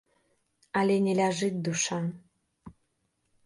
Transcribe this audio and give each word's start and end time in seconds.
Але 0.81 0.95
не 1.09 1.13
ляжыць 1.21 1.61
душа. 1.69 2.03